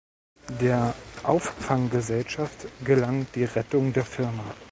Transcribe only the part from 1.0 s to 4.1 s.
Auffanggesellschaft gelang die Rettung der